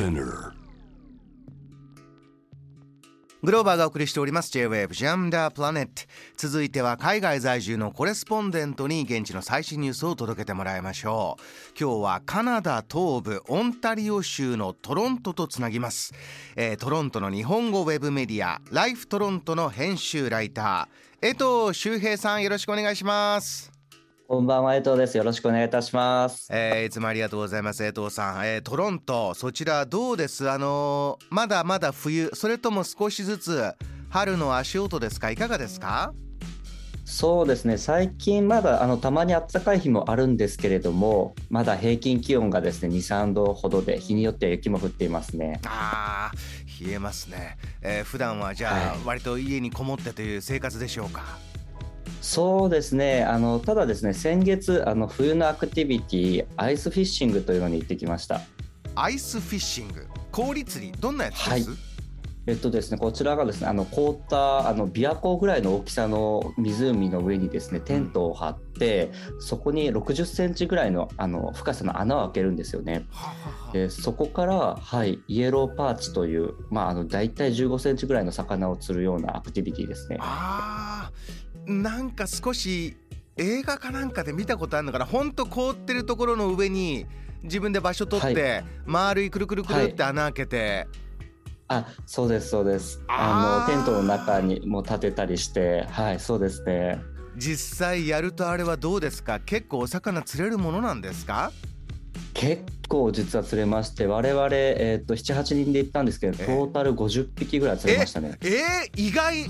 [0.00, 0.52] Spinner.
[3.42, 4.50] グローバーがお送りしております。
[4.50, 5.88] J-Wave Jam the Planet
[6.38, 11.42] 続いては海外在住のコレスポンデントに現地の最新ニュースを届けてもらいましょう。
[11.78, 16.14] 今日はカナダ東部オンタリオ州のトロントとつなぎます、
[16.56, 22.42] えー、トロントの日本語ウェブメディアライフトロントの編集ライター江藤修平さん。
[22.42, 23.79] よろしくお願いします。
[24.30, 25.16] こんばんは、江藤です。
[25.16, 26.46] よろしくお願いいたします。
[26.52, 28.46] えー、いつもありがとうございます、江藤さん。
[28.46, 30.48] えー、トロント、そちらどうです？
[30.48, 33.74] あのー、まだまだ冬、それとも少しずつ
[34.08, 35.32] 春の足音ですか？
[35.32, 36.14] いかがですか？
[37.04, 37.76] そうですね。
[37.76, 45.60] 最近まだあのたまに暖かい日もあるんですけれどもまだ平均気温がですね23度ほどで日によっては雪も降っていますね。
[45.66, 46.30] あ
[46.80, 51.49] 冷えますね、えー、普段はじゃあ、割と家にこもってという生活でしょうか？
[52.20, 53.24] そうですね。
[53.24, 58.40] あのただですね先月あの冬のアクティビティアイスフィッシングというのに行ってきました。
[58.94, 60.06] アイスフィッシング。
[60.30, 61.64] 氷釣りどんなやつです、はい。
[62.46, 73.06] えっとですね、こちらがですねあの凍ったあの琵琶湖ぐらいの大きさの湖の上にですねテントを張って、うん、そこに60センチぐらいのあの深さの穴を開けるんですよね。
[73.72, 80.18] でそこから、はい、イエローパーチという、まあ、あの大体15センチぐらいの魚を釣るようなアクティビティですね。
[81.68, 82.96] あなんか少し
[83.36, 85.06] 映画かなんかで見たことあるのかな。
[85.06, 87.06] ほんと凍ってるところの上に
[87.42, 90.88] 自分で場所取って、はい、丸いくるくるくるって穴開けて、
[91.68, 93.02] はい、あそうですそうです。
[93.08, 95.86] あのテントの中にも立てたりして。
[95.90, 97.00] はいそうですね。
[97.36, 99.40] 実際やるとあれはどうですか？
[99.40, 101.52] 結構お魚釣れるものなんですか？
[102.40, 108.38] 結構実は釣れまして我々、えー、と78人で行ったんですけどトータル50匹ぐらい釣れましたね。
[108.40, 109.44] ええー、意外。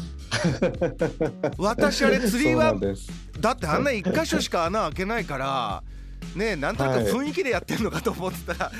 [1.57, 2.75] 私あれ釣りは
[3.39, 5.85] だってあんな一箇所しか穴開けないから
[6.35, 8.73] ねなんとなく雰囲気でやってるのかと思ってたら、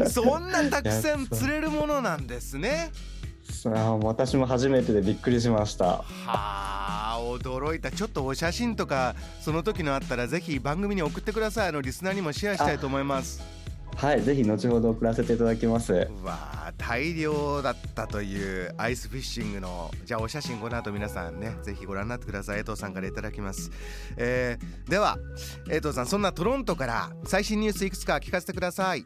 [0.08, 2.90] そんなたくさん釣れるものなんですね。
[4.02, 5.84] 私も初めてでびっくりしました。
[5.84, 6.83] はあ
[7.20, 7.90] 驚いた。
[7.90, 11.68] ちょっとお写真とかその時のあったらぜひ番組に送ってください。
[11.68, 13.42] あのリスナーにもシェアしたいと思います。
[13.96, 15.92] はいぜひ後ほど送らせていただきます。
[15.92, 22.60] わあ大量だったというアイスフィッシングのじゃあお写真この後皆さんねぜひご覧になってください。
[22.60, 23.70] 江藤さんからいただきます、
[24.16, 25.16] えー、では
[25.70, 29.04] 江藤さんそんなトロントから最新ニュースいくつか聞かせてください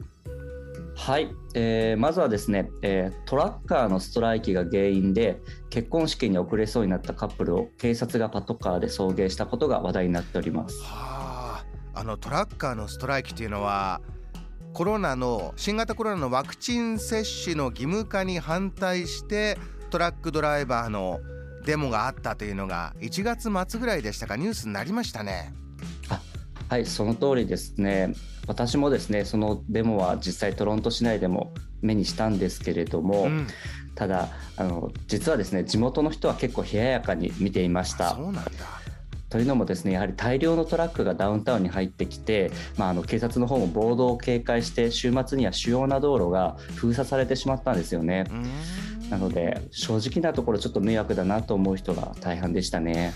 [0.99, 10.83] はい、えー、まずはですね、えー、トラッカーのストライキが原因で結婚式に遅れそうになったカップルを警察がパトカーで送迎したことが話題になっております。
[10.83, 11.63] は
[11.95, 14.03] あ、あのトラッカーのストライキというのは
[14.75, 19.57] コロナの新型コロナのワクチン接種の義務化に反対して
[19.91, 21.21] トラックドライバーの
[21.65, 25.55] デモがあったというのが1月末ぐらいでしたかニュースになりましたね。
[26.69, 28.15] あはいその通りですね
[28.47, 31.53] 私もですねそのデモは実際トロント市内でも
[31.83, 33.47] 目にしたんですけれども、うん、
[33.95, 38.15] ただあの実はですね地元の人は結構冷ややかに見ていました。
[38.15, 38.43] そうなんだ
[39.29, 48.25] というのもですねやはり大量のトラックがダウンタウンに入ってきて、まあ、あの警察の方も暴動を警戒して週末には主要な道路が封鎖されてしまったんですよね。
[49.11, 53.13] なので正直なところちょっと迷惑だなと思う人が大半でしたね。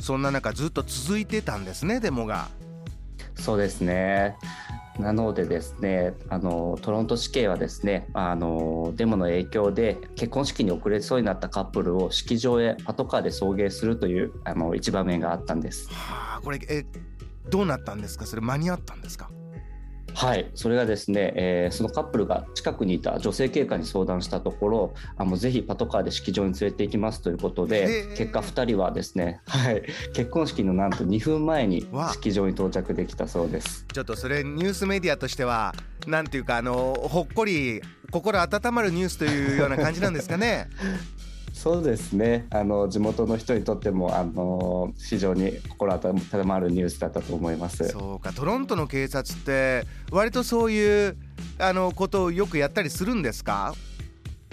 [0.00, 2.48] そんな中ずっと続いてたんですねデモが。
[3.36, 4.36] そうですね。
[4.98, 15.88] なのでですねあのトロント市警はですねあのデモの影響で結婚式に遅れそうになったカップルを式場へパトカーで送迎するというあの一場面があったんです。
[15.90, 16.84] はあ、これえ
[17.50, 18.24] どうなったんですか？
[18.24, 19.28] それ間に合ったんですか？
[20.14, 20.50] はい。
[20.54, 29.82] それがですね、えー、そのカップルが近くにいた女性警官に相談したところあもうぜひパトカーで式場に連れて行きますということで結果2人はですね、はい、
[30.14, 33.86] 結婚式のなんと2分前に式場に到着できたそうです。
[33.92, 35.74] ちょっとそれニュースメディアとしては
[36.06, 40.68] なんていうかあのほっこり心温まるニュースというような感じなんですかね。
[41.54, 42.46] そうですね。
[42.50, 47.88] あの地元の人にとってもあの非常に心温まるニュースだったと思います。
[47.88, 48.32] そうか。
[48.32, 51.16] トロントの警察って割とそういう
[51.58, 53.72] あのことをよくやったりするんですか？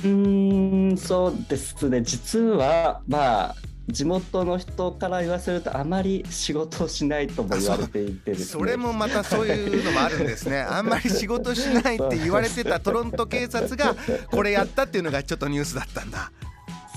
[0.05, 2.03] うんそうですね。
[2.03, 3.55] 実はまあ
[3.89, 10.59] 地元の人から言わせるとあまり仕事をしないとも言われていて、ね、それもまたそういうのもあるんですね。
[10.69, 13.95] あんまり仕事しないって言われてたトロント警察が
[14.29, 16.31] これやったっていうのがちょっとニュースだったんだ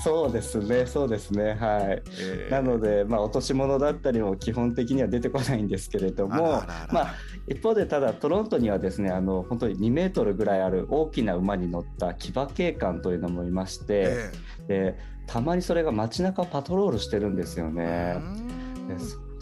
[0.05, 2.03] そうですね、そうですね、はい。
[2.19, 6.61] えー、なので、まあ、落とし物だったりも基本的には出てこないんですけれども、
[6.91, 7.15] まあ、
[7.47, 18.17] 一方でただトロントにはですね、あの本当に2メートルぐらいある大きな馬に乗った騎馬警官というのもいまして、えー、でたまにそれが街中をパトロールしてるんですよね。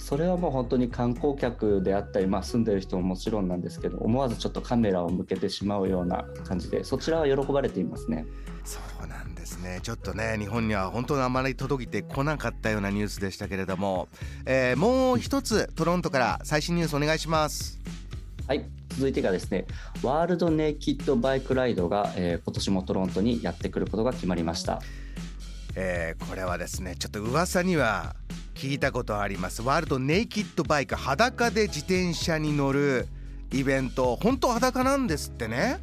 [0.03, 8.25] それはもう本当に観光客であったり、まあ、住んでる人ももちろんなんですけど思わずちょっとカメラを向けてしまうような感じでそちらは喜ばれていますね。
[8.65, 14.09] そうなんですねちょっとね日本には本当にあまり届いてこなかったようなニュースでしたけれども、
[14.45, 17.79] えー、もう一つトロントから最新ニュースお願いします。
[18.45, 19.65] はい続いてがですね
[20.01, 24.81] ワールドネイキッドバイクライドが、えー、今年もトロントにやってくることが決まりました。
[25.75, 28.15] えー、これはですねちょっと噂には
[28.63, 29.61] 聞いたことあります。
[29.61, 33.09] ワールドネイキッドバイク裸で自転車に乗る
[33.51, 34.15] イベント。
[34.15, 35.81] 本当裸なんですってね。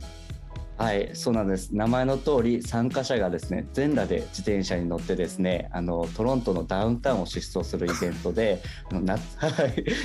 [0.79, 1.75] はいそうなんです。
[1.75, 9.21] 名前の通り参加者がですね全裸で自転車に乗ってですねあのトロントのダウンタウンを疾走するイベントで夏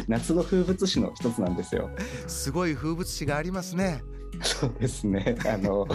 [0.09, 1.89] 夏の風物詩の一つなんですよ。
[2.27, 4.03] すごい風物詩がありますね
[4.41, 5.35] そうですね。
[5.47, 5.87] あの、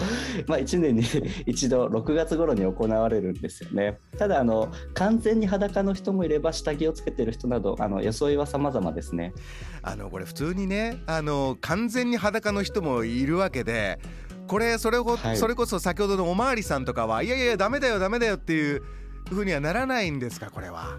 [0.47, 1.03] まあ、1年に
[1.45, 3.97] 一度6月頃に行われるんですよね。
[4.17, 9.33] ただ、あの、完全に裸の人もいれば、下着をつけてる人など、あの、装いは様々ですね。
[9.81, 13.99] あの、これ普通にね、あの、完全に裸の人もいるわけで。
[14.47, 18.83] これ、それを、はい、それこそ先ほどのおまわりさんとかは、いやいや、だめだよ、だめだよっていう
[19.29, 20.97] ふうにはならないんですか、これは。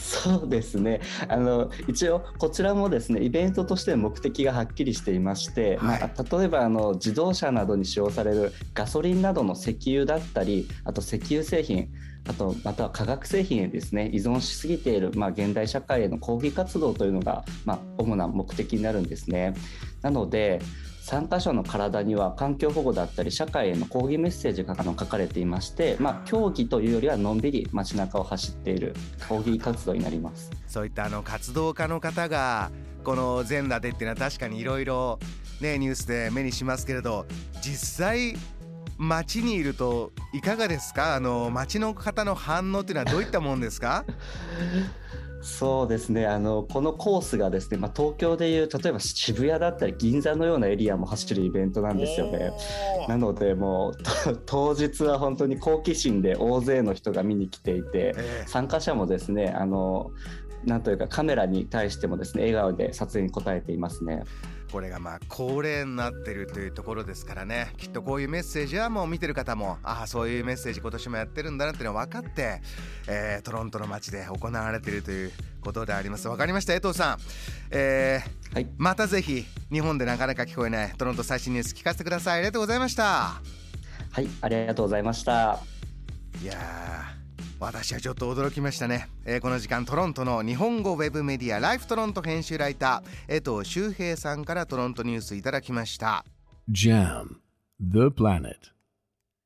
[0.00, 11.88] そうですねあの一応こちらもですねイベントとして目的がはっきりしていまして、はい、まあ、例えばあの自動車などに使用されるガソリンなどの石油だったりあと石油製品
[12.28, 19.54] あとまたは化学製品へですね依存しすぎている、まあ、現代社会への抗議活動というのが、まあ、主な目的になるんですね。
[20.02, 20.60] なので
[21.02, 28.94] 参加者の体には環境保護だったり社会への抗議メッセージが書かれていまして、まあ、競技というよりはのんびり街中を走っている
[29.28, 30.50] 抗議活動になります。
[30.68, 32.70] そういったあの活動家の方が
[33.02, 35.18] この全裸でっていうのは確かにいろいろ
[35.60, 37.26] ねニュースで目にしますけれど
[37.62, 38.36] 実際
[38.98, 41.14] 街にいるといかがですか？
[41.16, 44.04] あの街の方の反応っていうのはどういったもんですか？
[45.42, 52.52] そうですねあのこのコースがですね、まあ、東京でいう例えば渋谷だったり銀座のようなエリアも走るイベントなんですよね。
[53.08, 53.94] なのでもう
[54.46, 58.14] 当日は本当に好奇心で大勢の人が見に来ていて、
[58.46, 60.10] 参加者もですねあの
[60.64, 64.24] なんというかカメラに対してもですね笑顔で撮影に応えていますね。
[64.70, 67.72] これがまあ恒例になってるというところですからね。
[67.76, 72.60] きっとこういうメッセージはもう見てる方もああそういうメッセージ今年もやってるんだなっていうのは分かって、
[73.08, 76.28] えー、トロントの街で行われているということであります。
[76.28, 76.74] 分かりました？
[76.74, 77.18] 江藤さん、
[77.70, 82.38] えーはい、またぜひ日本でなかなか聞こえないトロント最新ニュース聞かせてください。
[82.38, 83.40] ありがとうございました。
[84.12, 85.60] はいありがとうございました。
[86.42, 87.19] いや
[87.60, 96.24] 私はちょっと驚きましたね、えー、この時間トロントの日本語ウェブメディアライフトロント編集ライター江藤周平さんからトロントニュースいただきました。
[96.70, 97.36] JAM
[97.78, 98.79] The Planet.